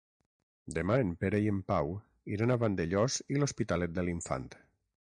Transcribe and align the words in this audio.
Demà 0.77 0.95
en 1.03 1.11
Pere 1.25 1.41
i 1.47 1.51
en 1.51 1.59
Pau 1.73 1.93
iran 2.37 2.55
a 2.55 2.59
Vandellòs 2.65 3.21
i 3.37 3.39
l'Hospitalet 3.43 3.97
de 4.01 4.09
l'Infant. 4.11 4.53